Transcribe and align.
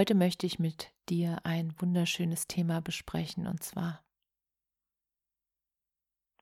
Heute 0.00 0.14
möchte 0.14 0.46
ich 0.46 0.58
mit 0.58 0.94
dir 1.10 1.44
ein 1.44 1.78
wunderschönes 1.78 2.46
Thema 2.46 2.80
besprechen 2.80 3.46
und 3.46 3.62
zwar, 3.62 4.02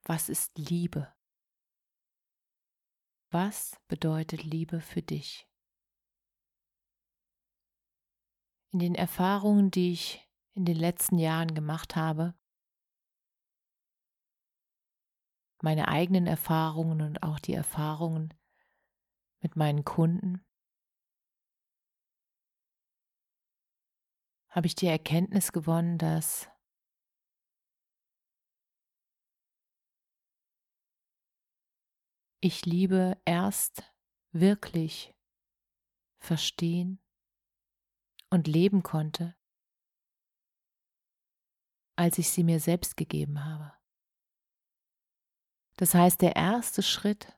was 0.04 0.28
ist 0.28 0.56
Liebe? 0.56 1.12
Was 3.32 3.76
bedeutet 3.88 4.44
Liebe 4.44 4.80
für 4.80 5.02
dich? 5.02 5.50
In 8.70 8.78
den 8.78 8.94
Erfahrungen, 8.94 9.72
die 9.72 9.90
ich 9.90 10.30
in 10.54 10.64
den 10.64 10.76
letzten 10.76 11.18
Jahren 11.18 11.52
gemacht 11.52 11.96
habe, 11.96 12.38
meine 15.62 15.88
eigenen 15.88 16.28
Erfahrungen 16.28 17.00
und 17.00 17.24
auch 17.24 17.40
die 17.40 17.54
Erfahrungen 17.54 18.32
mit 19.40 19.56
meinen 19.56 19.84
Kunden, 19.84 20.47
habe 24.58 24.66
ich 24.66 24.74
die 24.74 24.88
Erkenntnis 24.88 25.52
gewonnen, 25.52 25.98
dass 25.98 26.48
ich 32.40 32.66
Liebe 32.66 33.16
erst 33.24 33.84
wirklich 34.32 35.14
verstehen 36.18 37.00
und 38.30 38.48
leben 38.48 38.82
konnte, 38.82 39.36
als 41.94 42.18
ich 42.18 42.28
sie 42.30 42.42
mir 42.42 42.58
selbst 42.58 42.96
gegeben 42.96 43.44
habe. 43.44 43.72
Das 45.76 45.94
heißt, 45.94 46.20
der 46.20 46.34
erste 46.34 46.82
Schritt 46.82 47.32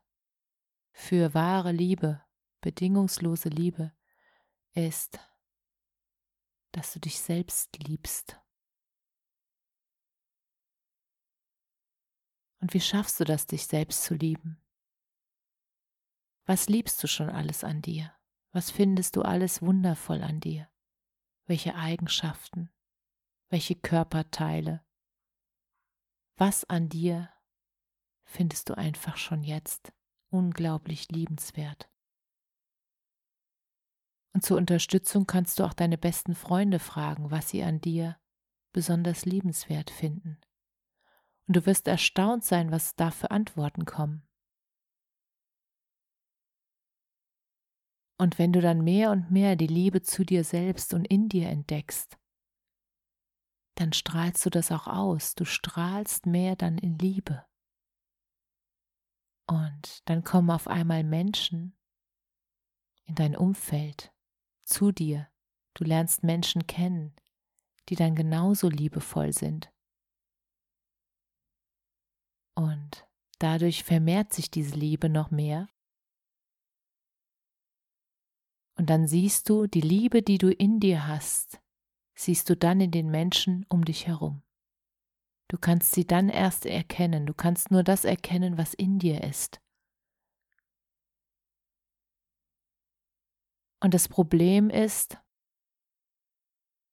für 0.91 1.35
wahre 1.35 1.73
Liebe, 1.73 2.25
bedingungslose 2.63 3.51
Liebe, 3.51 3.93
ist 4.73 5.19
dass 6.73 6.93
du 6.93 7.01
dich 7.01 7.21
selbst 7.21 7.77
liebst. 7.79 8.41
Und 12.61 12.75
wie 12.75 12.81
schaffst 12.81 13.19
du 13.19 13.25
das, 13.25 13.47
dich 13.47 13.67
selbst 13.67 14.03
zu 14.05 14.15
lieben? 14.15 14.63
Was 16.45 16.69
liebst 16.69 17.03
du 17.03 17.07
schon 17.07 17.31
alles 17.31 17.65
an 17.65 17.81
dir? 17.81 18.15
Was 18.53 18.71
findest 18.71 19.17
du 19.17 19.23
alles 19.23 19.63
wundervoll 19.63 20.23
an 20.23 20.41
dir? 20.41 20.69
Welche 21.47 21.75
Eigenschaften? 21.75 22.71
Welche 23.49 23.75
Körperteile? 23.75 24.85
Was 26.37 26.65
an 26.65 26.89
dir 26.89 27.31
findest 28.25 28.69
du 28.69 28.77
einfach 28.77 29.17
schon 29.17 29.43
jetzt 29.43 29.93
unglaublich 30.31 31.09
liebenswert? 31.11 31.90
Und 34.33 34.45
zur 34.45 34.57
Unterstützung 34.59 35.27
kannst 35.27 35.59
du 35.59 35.65
auch 35.65 35.73
deine 35.73 35.99
besten 35.99 36.35
Freunde 36.35 36.79
fragen, 36.79 37.31
was 37.31 37.49
sie 37.49 37.63
an 37.63 37.81
dir 37.81 38.17
besonders 38.73 39.25
liebenswert 39.25 39.91
finden. 39.91 40.41
Und 41.47 41.57
du 41.57 41.67
wirst 41.67 41.89
erstaunt 41.89 42.45
sein, 42.45 42.71
was 42.71 42.95
da 42.95 43.11
für 43.11 43.31
Antworten 43.31 43.85
kommen. 43.85 44.23
Und 48.19 48.39
wenn 48.39 48.53
du 48.53 48.61
dann 48.61 48.85
mehr 48.85 49.11
und 49.11 49.31
mehr 49.31 49.57
die 49.57 49.67
Liebe 49.67 50.03
zu 50.03 50.25
dir 50.25 50.45
selbst 50.45 50.93
und 50.93 51.07
in 51.07 51.29
dir 51.29 51.49
entdeckst, 51.49 52.19
dann 53.77 53.95
strahlst 53.95 54.45
du 54.45 54.51
das 54.51 54.71
auch 54.71 54.87
aus. 54.87 55.35
Du 55.35 55.47
strahlst 55.47 56.27
mehr 56.27 56.55
dann 56.55 56.77
in 56.77 56.99
Liebe. 56.99 57.47
Und 59.47 60.09
dann 60.09 60.23
kommen 60.23 60.51
auf 60.51 60.69
einmal 60.69 61.03
Menschen 61.03 61.77
in 63.05 63.15
dein 63.15 63.35
Umfeld, 63.35 64.13
zu 64.71 64.93
dir. 64.93 65.29
Du 65.75 65.85
lernst 65.85 66.23
Menschen 66.23 66.67
kennen, 66.67 67.15
die 67.89 67.95
dann 67.97 68.15
genauso 68.15 68.69
liebevoll 68.69 69.33
sind. 69.33 69.73
Und 72.55 73.07
dadurch 73.39 73.85
vermehrt 73.85 74.33
sich 74.33 74.51
diese 74.51 74.75
Liebe 74.77 75.09
noch 75.09 75.31
mehr. 75.31 75.69
Und 78.77 78.89
dann 78.91 79.07
siehst 79.07 79.49
du 79.49 79.67
die 79.67 79.81
Liebe, 79.81 80.23
die 80.23 80.39
du 80.39 80.53
in 80.53 80.81
dir 80.81 81.07
hast, 81.07 81.61
siehst 82.15 82.49
du 82.49 82.57
dann 82.57 82.81
in 82.81 82.91
den 82.91 83.11
Menschen 83.11 83.67
um 83.69 83.85
dich 83.85 84.07
herum. 84.07 84.43
Du 85.49 85.59
kannst 85.59 85.93
sie 85.93 86.07
dann 86.07 86.29
erst 86.29 86.65
erkennen, 86.65 87.27
du 87.27 87.35
kannst 87.35 87.71
nur 87.71 87.83
das 87.83 88.05
erkennen, 88.05 88.57
was 88.57 88.73
in 88.73 88.99
dir 88.99 89.23
ist. 89.25 89.61
Und 93.81 93.95
das 93.95 94.09
Problem 94.09 94.69
ist, 94.71 95.19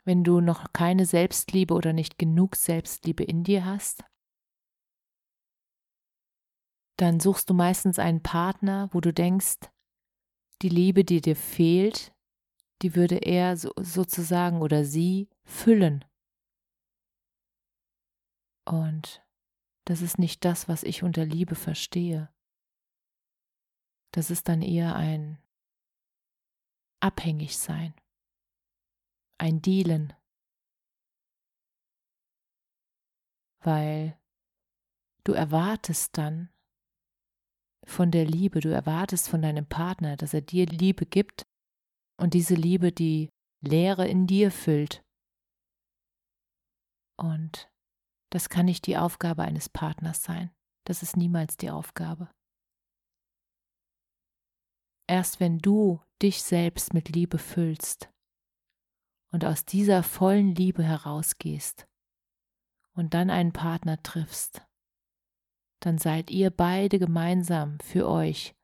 wenn 0.06 0.24
du 0.24 0.40
noch 0.40 0.72
keine 0.72 1.06
Selbstliebe 1.06 1.74
oder 1.74 1.92
nicht 1.92 2.18
genug 2.18 2.56
Selbstliebe 2.56 3.24
in 3.24 3.44
dir 3.44 3.66
hast, 3.66 4.06
dann 6.98 7.20
suchst 7.20 7.50
du 7.50 7.54
meistens 7.54 8.00
einen 8.00 8.24
Partner, 8.24 8.90
wo 8.92 9.02
du 9.02 9.14
denkst, 9.14 9.70
die 10.62 10.70
Liebe, 10.70 11.04
die 11.04 11.22
dir 11.22 11.36
fehlt, 11.36 12.16
die 12.82 12.96
würde 12.96 13.18
er 13.18 13.58
so, 13.58 13.72
sozusagen 13.78 14.62
oder 14.62 14.86
sie 14.86 15.30
füllen. 15.44 16.06
Und 18.66 19.24
das 19.86 20.02
ist 20.02 20.20
nicht 20.20 20.44
das, 20.44 20.68
was 20.68 20.84
ich 20.84 21.04
unter 21.04 21.26
Liebe 21.26 21.56
verstehe. 21.56 22.34
Das 24.12 24.32
ist 24.32 24.48
dann 24.48 24.62
eher 24.62 24.96
ein 24.96 25.38
abhängig 27.00 27.58
sein, 27.58 27.94
ein 29.40 29.62
Dealen, 29.62 30.14
weil 33.62 34.20
du 35.24 35.34
erwartest 35.34 36.18
dann 36.18 36.50
von 37.86 38.12
der 38.12 38.26
Liebe, 38.26 38.60
du 38.60 38.70
erwartest 38.70 39.30
von 39.30 39.42
deinem 39.42 39.68
Partner, 39.68 40.18
dass 40.18 40.34
er 40.34 40.42
dir 40.42 40.66
Liebe 40.66 41.06
gibt 41.06 41.44
und 42.20 42.34
diese 42.34 42.56
Liebe 42.56 42.92
die 42.92 43.30
Leere 43.62 44.08
in 44.08 44.28
dir 44.28 44.52
füllt. 44.52 45.04
Und 47.18 47.72
das 48.32 48.50
kann 48.50 48.66
nicht 48.66 48.86
die 48.88 48.98
Aufgabe 48.98 49.44
eines 49.44 49.70
Partners 49.70 50.24
sein. 50.24 50.52
Das 50.86 51.02
ist 51.02 51.18
niemals 51.18 51.58
die 51.58 51.72
Aufgabe. 51.72 52.30
Erst 55.08 55.40
wenn 55.40 55.60
du 55.60 56.02
dich 56.22 56.44
selbst 56.44 56.94
mit 56.94 57.10
Liebe 57.10 57.38
füllst 57.38 58.10
und 59.32 59.46
aus 59.46 59.64
dieser 59.64 60.04
vollen 60.04 60.54
Liebe 60.54 60.84
herausgehst 60.84 61.88
und 62.94 63.14
dann 63.14 63.30
einen 63.30 63.54
Partner 63.54 64.02
triffst, 64.04 64.62
dann 65.80 65.98
seid 65.98 66.30
ihr 66.30 66.50
beide 66.50 67.00
gemeinsam 67.00 67.80
für 67.80 68.10
euch 68.10 68.56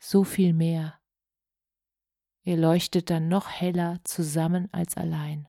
so 0.00 0.24
viel 0.24 0.52
mehr. 0.52 1.00
Ihr 2.42 2.56
leuchtet 2.56 3.10
dann 3.10 3.28
noch 3.28 3.48
heller 3.48 4.00
zusammen 4.04 4.72
als 4.72 4.96
allein. 4.96 5.48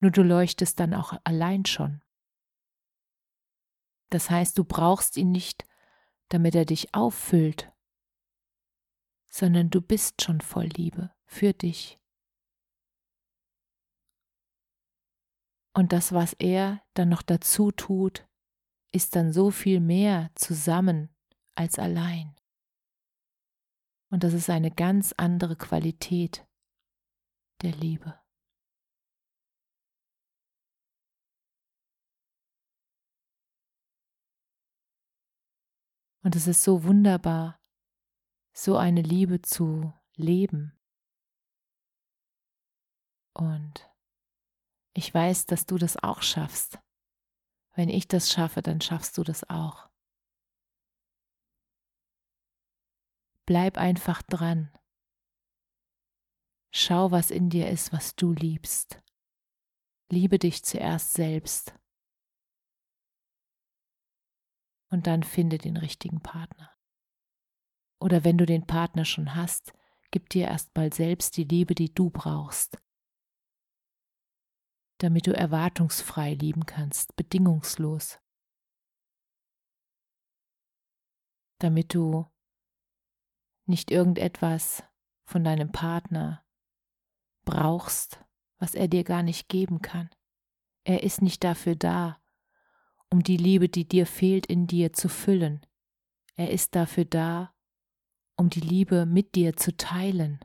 Nur 0.00 0.10
du 0.10 0.22
leuchtest 0.22 0.78
dann 0.78 0.92
auch 0.92 1.18
allein 1.24 1.64
schon. 1.64 2.02
Das 4.10 4.30
heißt, 4.30 4.58
du 4.58 4.64
brauchst 4.64 5.16
ihn 5.16 5.32
nicht 5.32 5.64
damit 6.34 6.56
er 6.56 6.64
dich 6.64 6.92
auffüllt, 6.92 7.72
sondern 9.30 9.70
du 9.70 9.80
bist 9.80 10.20
schon 10.20 10.40
voll 10.40 10.64
Liebe 10.64 11.14
für 11.26 11.52
dich. 11.52 12.00
Und 15.76 15.92
das, 15.92 16.10
was 16.10 16.32
er 16.32 16.82
dann 16.94 17.08
noch 17.08 17.22
dazu 17.22 17.70
tut, 17.70 18.26
ist 18.90 19.14
dann 19.14 19.32
so 19.32 19.52
viel 19.52 19.78
mehr 19.78 20.32
zusammen 20.34 21.14
als 21.54 21.78
allein. 21.78 22.34
Und 24.10 24.24
das 24.24 24.34
ist 24.34 24.50
eine 24.50 24.72
ganz 24.72 25.14
andere 25.16 25.54
Qualität 25.54 26.44
der 27.62 27.76
Liebe. 27.76 28.20
Und 36.24 36.34
es 36.36 36.46
ist 36.46 36.64
so 36.64 36.84
wunderbar, 36.84 37.60
so 38.54 38.78
eine 38.78 39.02
Liebe 39.02 39.42
zu 39.42 39.92
leben. 40.16 40.72
Und 43.34 43.90
ich 44.94 45.12
weiß, 45.12 45.44
dass 45.44 45.66
du 45.66 45.76
das 45.76 46.02
auch 46.02 46.22
schaffst. 46.22 46.78
Wenn 47.74 47.90
ich 47.90 48.08
das 48.08 48.32
schaffe, 48.32 48.62
dann 48.62 48.80
schaffst 48.80 49.18
du 49.18 49.22
das 49.22 49.50
auch. 49.50 49.90
Bleib 53.44 53.76
einfach 53.76 54.22
dran. 54.22 54.72
Schau, 56.72 57.10
was 57.10 57.30
in 57.30 57.50
dir 57.50 57.68
ist, 57.68 57.92
was 57.92 58.16
du 58.16 58.32
liebst. 58.32 59.02
Liebe 60.08 60.38
dich 60.38 60.64
zuerst 60.64 61.12
selbst. 61.12 61.74
Und 64.94 65.08
dann 65.08 65.24
finde 65.24 65.58
den 65.58 65.76
richtigen 65.76 66.20
Partner. 66.20 66.72
Oder 68.00 68.22
wenn 68.22 68.38
du 68.38 68.46
den 68.46 68.64
Partner 68.64 69.04
schon 69.04 69.34
hast, 69.34 69.72
gib 70.12 70.28
dir 70.28 70.46
erstmal 70.46 70.92
selbst 70.92 71.36
die 71.36 71.42
Liebe, 71.42 71.74
die 71.74 71.92
du 71.92 72.10
brauchst, 72.10 72.80
damit 74.98 75.26
du 75.26 75.36
erwartungsfrei 75.36 76.34
lieben 76.34 76.64
kannst, 76.64 77.16
bedingungslos, 77.16 78.20
damit 81.58 81.92
du 81.92 82.30
nicht 83.66 83.90
irgendetwas 83.90 84.84
von 85.28 85.42
deinem 85.42 85.72
Partner 85.72 86.46
brauchst, 87.44 88.24
was 88.60 88.76
er 88.76 88.86
dir 88.86 89.02
gar 89.02 89.24
nicht 89.24 89.48
geben 89.48 89.82
kann. 89.82 90.08
Er 90.84 91.02
ist 91.02 91.20
nicht 91.20 91.42
dafür 91.42 91.74
da, 91.74 92.23
um 93.14 93.22
die 93.22 93.36
Liebe, 93.36 93.68
die 93.68 93.86
dir 93.86 94.06
fehlt, 94.06 94.44
in 94.46 94.66
dir 94.66 94.92
zu 94.92 95.08
füllen. 95.08 95.64
Er 96.34 96.50
ist 96.50 96.74
dafür 96.74 97.04
da, 97.04 97.54
um 98.36 98.50
die 98.50 98.58
Liebe 98.58 99.06
mit 99.06 99.36
dir 99.36 99.56
zu 99.56 99.76
teilen, 99.76 100.40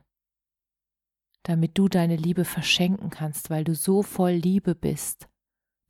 damit 1.42 1.76
du 1.76 1.88
deine 1.88 2.14
Liebe 2.14 2.44
verschenken 2.44 3.10
kannst, 3.10 3.50
weil 3.50 3.64
du 3.64 3.74
so 3.74 4.04
voll 4.04 4.34
Liebe 4.34 4.76
bist, 4.76 5.28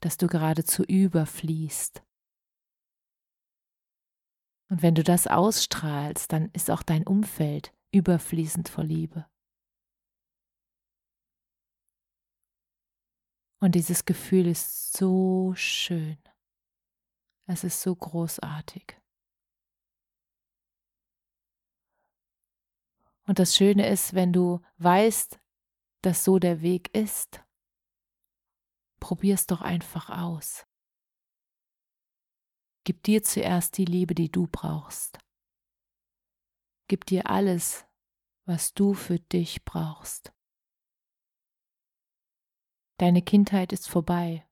dass 0.01 0.17
du 0.17 0.27
geradezu 0.27 0.83
überfließt. 0.83 2.03
Und 4.71 4.81
wenn 4.81 4.95
du 4.95 5.05
das 5.05 5.27
ausstrahlst, 5.27 6.33
dann 6.33 6.49
ist 6.55 6.71
auch 6.71 6.83
dein 6.83 7.07
Umfeld 7.07 7.75
überfließend 7.93 8.71
vor 8.71 8.85
Liebe. 8.85 9.27
Und 13.61 13.75
dieses 13.75 14.07
Gefühl 14.07 14.47
ist 14.47 14.97
so 14.97 15.53
schön. 15.55 16.17
Es 17.53 17.65
ist 17.65 17.83
so 17.83 17.97
großartig. 17.97 18.97
Und 23.27 23.41
das 23.41 23.57
Schöne 23.57 23.89
ist, 23.89 24.15
wenn 24.15 24.33
du 24.33 24.61
weißt, 24.79 25.41
dass 26.03 26.23
so 26.23 26.39
der 26.39 26.63
Weg 26.63 26.95
ist, 26.95 27.45
probier 29.01 29.35
es 29.35 29.49
doch 29.49 29.63
einfach 29.63 30.11
aus. 30.11 30.65
Gib 32.85 33.03
dir 33.03 33.25
zuerst 33.25 33.79
die 33.79 33.85
Liebe, 33.85 34.15
die 34.15 34.31
du 34.31 34.47
brauchst. 34.47 35.19
Gib 36.87 37.05
dir 37.05 37.29
alles, 37.29 37.85
was 38.45 38.75
du 38.75 38.95
für 38.95 39.19
dich 39.19 39.65
brauchst. 39.65 40.33
Deine 42.99 43.23
Kindheit 43.23 43.73
ist 43.73 43.89
vorbei. 43.89 44.47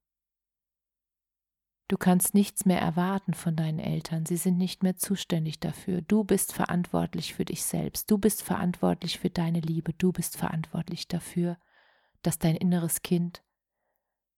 Du 1.88 1.96
kannst 1.96 2.35
nichts 2.35 2.67
mehr 2.67 2.81
erwarten 2.81 3.32
von 3.32 3.56
deinen 3.56 3.79
Eltern. 3.79 4.26
Sie 4.26 4.37
sind 4.37 4.58
nicht 4.58 4.82
mehr 4.82 4.96
zuständig 4.96 5.58
dafür. 5.58 6.02
Du 6.02 6.23
bist 6.23 6.52
verantwortlich 6.52 7.32
für 7.32 7.46
dich 7.46 7.64
selbst. 7.64 8.11
Du 8.11 8.19
bist 8.19 8.43
verantwortlich 8.43 9.19
für 9.19 9.31
deine 9.31 9.61
Liebe. 9.61 9.94
Du 9.94 10.12
bist 10.12 10.37
verantwortlich 10.37 11.08
dafür, 11.08 11.56
dass 12.20 12.38
dein 12.38 12.56
inneres 12.56 13.00
Kind 13.00 13.43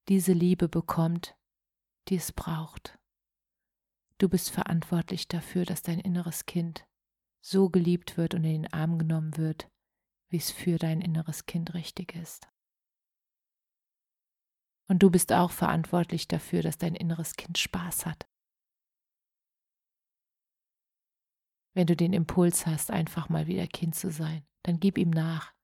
diese 0.08 0.32
Liebe 0.32 0.68
bekommt, 0.68 1.36
die 2.08 2.16
es 2.16 2.30
braucht. 2.30 2.98
Du 4.18 4.28
bist 4.28 4.50
verantwortlich 4.50 5.26
dafür, 5.26 5.64
dass 5.64 5.82
dein 5.82 5.98
inneres 5.98 6.46
Kind 6.46 6.86
so 7.40 7.68
geliebt 7.68 8.16
wird 8.16 8.34
und 8.34 8.44
in 8.44 8.62
den 8.62 8.72
Arm 8.72 8.98
genommen 8.98 9.36
wird, 9.36 9.68
wie 10.28 10.36
es 10.36 10.52
für 10.52 10.78
dein 10.78 11.00
inneres 11.00 11.46
Kind 11.46 11.74
richtig 11.74 12.14
ist. 12.14 12.48
Und 14.90 15.04
du 15.04 15.08
bist 15.08 15.32
auch 15.32 15.52
verantwortlich 15.52 16.26
dafür, 16.26 16.62
dass 16.62 16.76
dein 16.76 16.96
inneres 16.96 17.36
Kind 17.36 17.58
Spaß 17.58 18.06
hat. 18.06 18.28
Wenn 21.74 21.86
du 21.86 21.94
den 21.94 22.12
Impuls 22.12 22.66
hast, 22.66 22.90
einfach 22.90 23.28
mal 23.28 23.46
wieder 23.46 23.68
Kind 23.68 23.94
zu 23.94 24.10
sein, 24.10 24.44
dann 24.64 24.80
gib 24.80 24.98
ihm 24.98 25.10
nach. 25.10 25.54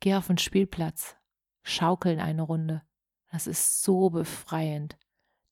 Geh 0.00 0.14
auf 0.16 0.26
den 0.26 0.36
Spielplatz, 0.36 1.16
schaukeln 1.62 2.20
eine 2.20 2.42
Runde. 2.42 2.82
Das 3.32 3.46
ist 3.46 3.82
so 3.82 4.10
befreiend. 4.10 4.98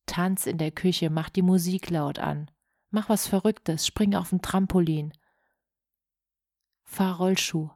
Tanz 0.04 0.44
in 0.44 0.58
der 0.58 0.72
Küche, 0.72 1.08
mach 1.08 1.30
die 1.30 1.40
Musik 1.40 1.88
laut 1.88 2.18
an. 2.18 2.50
Mach 2.90 3.08
was 3.08 3.26
Verrücktes, 3.26 3.86
spring 3.86 4.14
auf 4.14 4.28
dem 4.28 4.42
Trampolin. 4.42 5.14
Fahr 6.84 7.16
Rollschuh, 7.16 7.70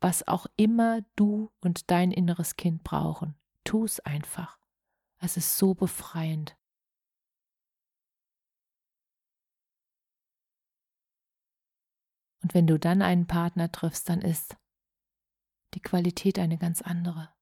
was 0.00 0.26
auch 0.26 0.46
immer 0.56 1.02
du 1.16 1.52
und 1.60 1.90
dein 1.90 2.12
inneres 2.12 2.56
Kind 2.56 2.82
brauchen. 2.82 3.38
Tu 3.66 3.84
es 3.84 4.00
einfach. 4.00 4.58
Es 5.18 5.36
ist 5.36 5.58
so 5.58 5.74
befreiend. 5.74 6.56
Und 12.42 12.54
wenn 12.54 12.68
du 12.68 12.78
dann 12.78 13.02
einen 13.02 13.26
Partner 13.26 13.72
triffst, 13.72 14.08
dann 14.08 14.22
ist 14.22 14.56
die 15.74 15.80
Qualität 15.80 16.38
eine 16.38 16.58
ganz 16.58 16.80
andere. 16.80 17.34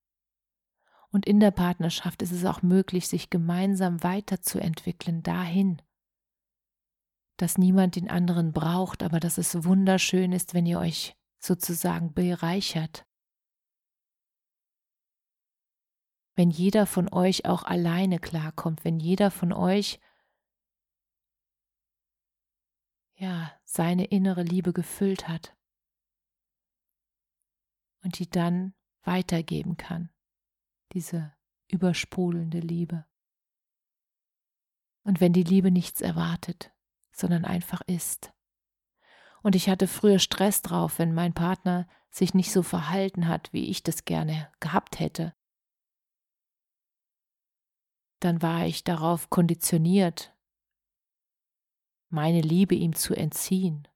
Und 1.10 1.26
in 1.26 1.40
der 1.40 1.50
Partnerschaft 1.50 2.22
ist 2.22 2.32
es 2.32 2.46
auch 2.46 2.62
möglich, 2.62 3.06
sich 3.06 3.28
gemeinsam 3.28 4.02
weiterzuentwickeln 4.02 5.22
dahin, 5.22 5.82
dass 7.36 7.58
niemand 7.58 7.96
den 7.96 8.08
anderen 8.08 8.52
braucht, 8.52 9.02
aber 9.02 9.20
dass 9.20 9.36
es 9.36 9.64
wunderschön 9.64 10.32
ist, 10.32 10.54
wenn 10.54 10.64
ihr 10.64 10.78
euch 10.78 11.16
sozusagen 11.38 12.14
bereichert 12.14 13.06
wenn 16.34 16.50
jeder 16.50 16.86
von 16.86 17.12
euch 17.12 17.44
auch 17.46 17.62
alleine 17.62 18.18
klarkommt, 18.18 18.84
wenn 18.84 18.98
jeder 18.98 19.30
von 19.30 19.52
euch 19.52 20.00
ja 23.14 23.52
seine 23.64 24.06
innere 24.06 24.42
Liebe 24.42 24.72
gefüllt 24.72 25.28
hat 25.28 25.56
und 28.02 28.18
die 28.18 28.28
dann 28.28 28.74
weitergeben 29.02 29.76
kann, 29.76 30.10
diese 30.92 31.32
übersprudelnde 31.68 32.58
Liebe. 32.58 33.06
Und 35.04 35.20
wenn 35.20 35.32
die 35.32 35.42
Liebe 35.42 35.70
nichts 35.70 36.00
erwartet, 36.00 36.72
sondern 37.12 37.44
einfach 37.44 37.82
ist. 37.82 38.32
Und 39.42 39.54
ich 39.54 39.68
hatte 39.68 39.86
früher 39.86 40.18
Stress 40.18 40.62
drauf, 40.62 40.98
wenn 40.98 41.14
mein 41.14 41.34
Partner 41.34 41.86
sich 42.10 42.34
nicht 42.34 42.50
so 42.50 42.62
verhalten 42.62 43.28
hat, 43.28 43.52
wie 43.52 43.68
ich 43.68 43.82
das 43.82 44.04
gerne 44.04 44.50
gehabt 44.58 44.98
hätte 44.98 45.34
dann 48.24 48.40
war 48.40 48.64
ich 48.64 48.84
darauf 48.84 49.28
konditioniert, 49.28 50.34
meine 52.08 52.40
Liebe 52.40 52.74
ihm 52.74 52.94
zu 52.94 53.14
entziehen. 53.14 53.86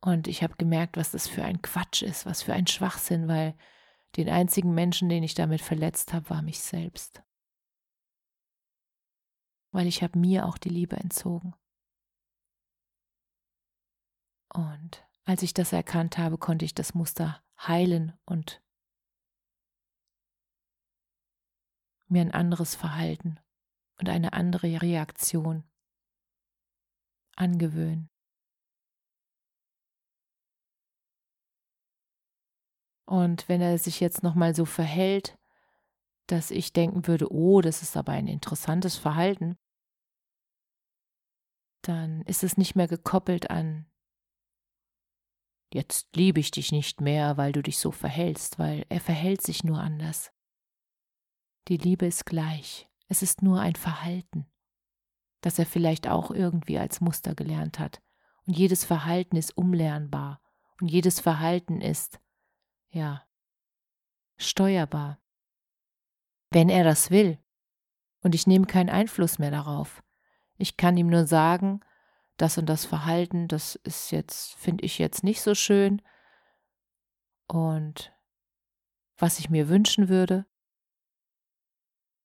Und 0.00 0.28
ich 0.28 0.42
habe 0.42 0.56
gemerkt, 0.56 0.96
was 0.96 1.10
das 1.10 1.28
für 1.28 1.44
ein 1.44 1.60
Quatsch 1.60 2.00
ist, 2.00 2.24
was 2.24 2.42
für 2.42 2.54
ein 2.54 2.66
Schwachsinn, 2.66 3.28
weil 3.28 3.54
den 4.16 4.30
einzigen 4.30 4.72
Menschen, 4.72 5.10
den 5.10 5.22
ich 5.22 5.34
damit 5.34 5.60
verletzt 5.60 6.14
habe, 6.14 6.30
war 6.30 6.40
mich 6.40 6.60
selbst. 6.60 7.22
Weil 9.72 9.86
ich 9.86 10.02
habe 10.02 10.18
mir 10.18 10.46
auch 10.46 10.56
die 10.56 10.70
Liebe 10.70 10.96
entzogen. 10.96 11.54
Und 14.54 15.06
als 15.24 15.42
ich 15.42 15.52
das 15.52 15.74
erkannt 15.74 16.16
habe, 16.16 16.38
konnte 16.38 16.64
ich 16.64 16.74
das 16.74 16.94
Muster 16.94 17.42
heilen 17.58 18.18
und 18.24 18.62
mir 22.10 22.22
ein 22.22 22.32
anderes 22.32 22.74
Verhalten 22.74 23.38
und 23.98 24.08
eine 24.08 24.32
andere 24.32 24.82
Reaktion 24.82 25.64
angewöhnen. 27.36 28.10
Und 33.06 33.48
wenn 33.48 33.62
er 33.62 33.78
sich 33.78 34.00
jetzt 34.00 34.22
nochmal 34.22 34.54
so 34.54 34.66
verhält, 34.66 35.38
dass 36.26 36.50
ich 36.50 36.74
denken 36.74 37.06
würde, 37.06 37.32
oh, 37.32 37.62
das 37.62 37.80
ist 37.82 37.96
aber 37.96 38.12
ein 38.12 38.26
interessantes 38.26 38.96
Verhalten, 38.96 39.56
dann 41.82 42.20
ist 42.22 42.44
es 42.44 42.58
nicht 42.58 42.74
mehr 42.74 42.86
gekoppelt 42.86 43.50
an, 43.50 43.86
jetzt 45.72 46.14
liebe 46.14 46.40
ich 46.40 46.50
dich 46.50 46.70
nicht 46.70 47.00
mehr, 47.00 47.38
weil 47.38 47.52
du 47.52 47.62
dich 47.62 47.78
so 47.78 47.90
verhältst, 47.90 48.58
weil 48.58 48.84
er 48.90 49.00
verhält 49.00 49.42
sich 49.42 49.64
nur 49.64 49.78
anders. 49.78 50.30
Die 51.68 51.76
Liebe 51.76 52.06
ist 52.06 52.24
gleich, 52.26 52.88
es 53.08 53.22
ist 53.22 53.42
nur 53.42 53.60
ein 53.60 53.76
Verhalten. 53.76 54.46
das 55.40 55.58
er 55.58 55.66
vielleicht 55.66 56.08
auch 56.08 56.32
irgendwie 56.32 56.78
als 56.78 57.00
Muster 57.00 57.34
gelernt 57.34 57.78
hat. 57.78 58.02
Und 58.46 58.56
jedes 58.56 58.84
Verhalten 58.84 59.36
ist 59.36 59.56
umlernbar. 59.56 60.40
Und 60.80 60.88
jedes 60.88 61.20
Verhalten 61.20 61.80
ist, 61.80 62.18
ja, 62.90 63.24
steuerbar. 64.36 65.20
Wenn 66.50 66.68
er 66.68 66.82
das 66.82 67.10
will. 67.10 67.38
Und 68.20 68.34
ich 68.34 68.46
nehme 68.46 68.66
keinen 68.66 68.90
Einfluss 68.90 69.38
mehr 69.38 69.50
darauf. 69.50 70.02
Ich 70.56 70.76
kann 70.76 70.96
ihm 70.96 71.08
nur 71.08 71.26
sagen, 71.26 71.80
das 72.36 72.58
und 72.58 72.66
das 72.66 72.84
Verhalten, 72.84 73.46
das 73.46 73.76
ist 73.76 74.10
jetzt, 74.10 74.54
finde 74.54 74.84
ich 74.84 74.98
jetzt 74.98 75.22
nicht 75.22 75.40
so 75.40 75.54
schön. 75.54 76.02
Und 77.46 78.12
was 79.18 79.38
ich 79.38 79.50
mir 79.50 79.68
wünschen 79.68 80.08
würde. 80.08 80.46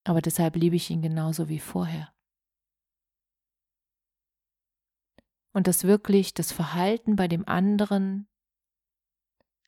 Aber 0.04 0.22
deshalb 0.22 0.56
liebe 0.56 0.76
ich 0.76 0.90
ihn 0.90 1.02
genauso 1.02 1.50
wie 1.50 1.60
vorher. 1.60 2.14
Und 5.54 5.68
das 5.68 5.84
wirklich, 5.84 6.34
das 6.34 6.52
Verhalten 6.52 7.16
bei 7.16 7.28
dem 7.28 7.48
anderen 7.48 8.28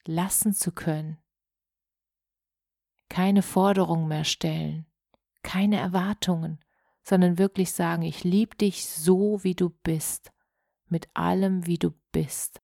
lassen 0.06 0.54
zu 0.54 0.72
können. 0.72 1.18
Keine 3.08 3.44
Forderungen 3.44 4.08
mehr 4.08 4.24
stellen, 4.24 4.88
keine 5.44 5.78
Erwartungen, 5.78 6.60
sondern 7.04 7.38
wirklich 7.38 7.72
sagen, 7.72 8.02
ich 8.02 8.24
liebe 8.24 8.56
dich 8.56 8.88
so, 8.88 9.44
wie 9.44 9.54
du 9.54 9.70
bist, 9.70 10.32
mit 10.88 11.08
allem, 11.16 11.68
wie 11.68 11.78
du 11.78 11.92
bist. 12.12 12.62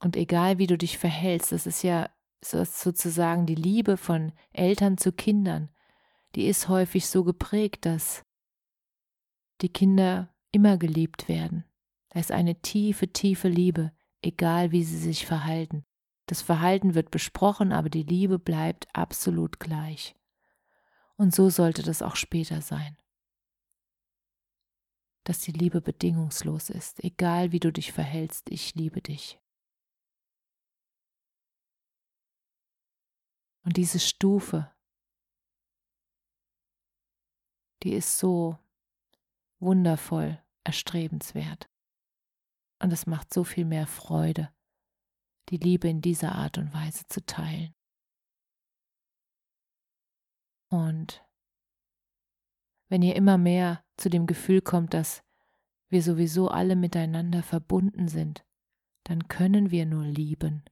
Und 0.00 0.16
egal, 0.16 0.58
wie 0.58 0.66
du 0.66 0.76
dich 0.76 0.98
verhältst, 0.98 1.52
das 1.52 1.66
ist 1.66 1.82
ja 1.82 2.10
sozusagen 2.42 3.46
die 3.46 3.54
Liebe 3.54 3.96
von 3.96 4.32
Eltern 4.52 4.98
zu 4.98 5.12
Kindern, 5.12 5.70
die 6.34 6.46
ist 6.46 6.68
häufig 6.68 7.06
so 7.06 7.24
geprägt, 7.24 7.86
dass 7.86 8.24
die 9.60 9.68
Kinder 9.68 10.34
immer 10.50 10.76
geliebt 10.76 11.28
werden. 11.28 11.64
Da 12.10 12.20
ist 12.20 12.32
eine 12.32 12.60
tiefe, 12.60 13.08
tiefe 13.08 13.48
Liebe, 13.48 13.92
egal 14.22 14.72
wie 14.72 14.84
sie 14.84 14.98
sich 14.98 15.26
verhalten. 15.26 15.84
Das 16.26 16.42
Verhalten 16.42 16.94
wird 16.94 17.10
besprochen, 17.10 17.72
aber 17.72 17.90
die 17.90 18.02
Liebe 18.02 18.38
bleibt 18.38 18.88
absolut 18.92 19.60
gleich. 19.60 20.14
Und 21.16 21.34
so 21.34 21.50
sollte 21.50 21.82
das 21.82 22.02
auch 22.02 22.16
später 22.16 22.60
sein. 22.60 22.96
Dass 25.24 25.40
die 25.40 25.52
Liebe 25.52 25.80
bedingungslos 25.80 26.70
ist, 26.70 27.02
egal 27.04 27.52
wie 27.52 27.60
du 27.60 27.72
dich 27.72 27.92
verhältst, 27.92 28.50
ich 28.50 28.74
liebe 28.74 29.00
dich. 29.00 29.41
Und 33.64 33.76
diese 33.76 34.00
Stufe, 34.00 34.72
die 37.82 37.92
ist 37.92 38.18
so 38.18 38.58
wundervoll, 39.60 40.42
erstrebenswert. 40.64 41.68
Und 42.80 42.92
es 42.92 43.06
macht 43.06 43.32
so 43.32 43.44
viel 43.44 43.64
mehr 43.64 43.86
Freude, 43.86 44.52
die 45.48 45.56
Liebe 45.56 45.88
in 45.88 46.00
dieser 46.00 46.34
Art 46.34 46.58
und 46.58 46.74
Weise 46.74 47.06
zu 47.08 47.24
teilen. 47.24 47.74
Und 50.68 51.24
wenn 52.88 53.02
ihr 53.02 53.14
immer 53.14 53.38
mehr 53.38 53.84
zu 53.96 54.08
dem 54.08 54.26
Gefühl 54.26 54.60
kommt, 54.60 54.94
dass 54.94 55.22
wir 55.88 56.02
sowieso 56.02 56.48
alle 56.48 56.74
miteinander 56.74 57.42
verbunden 57.42 58.08
sind, 58.08 58.44
dann 59.04 59.28
können 59.28 59.70
wir 59.70 59.86
nur 59.86 60.04
lieben. 60.04 60.64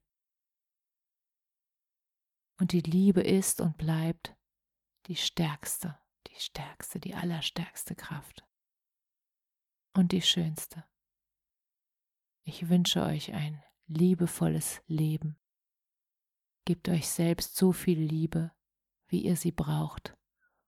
Und 2.60 2.72
die 2.72 2.82
Liebe 2.82 3.22
ist 3.22 3.62
und 3.62 3.78
bleibt 3.78 4.36
die 5.06 5.16
stärkste, 5.16 5.98
die 6.26 6.38
stärkste, 6.38 7.00
die 7.00 7.14
allerstärkste 7.14 7.94
Kraft. 7.94 8.46
Und 9.94 10.12
die 10.12 10.20
schönste. 10.20 10.84
Ich 12.44 12.68
wünsche 12.68 13.02
euch 13.02 13.32
ein 13.32 13.62
liebevolles 13.86 14.82
Leben. 14.86 15.38
Gebt 16.66 16.90
euch 16.90 17.08
selbst 17.08 17.56
so 17.56 17.72
viel 17.72 17.98
Liebe, 17.98 18.52
wie 19.08 19.24
ihr 19.24 19.36
sie 19.36 19.52
braucht, 19.52 20.14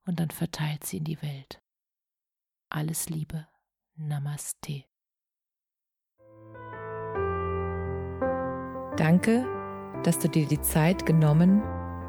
und 0.05 0.19
dann 0.19 0.31
verteilt 0.31 0.83
sie 0.85 0.97
in 0.97 1.03
die 1.03 1.21
Welt. 1.21 1.61
Alles 2.69 3.07
Liebe. 3.07 3.47
Namaste. 3.93 4.85
Danke, 8.97 9.45
dass 10.03 10.17
du 10.17 10.27
dir 10.27 10.47
die 10.47 10.61
Zeit 10.61 11.05
genommen 11.05 11.61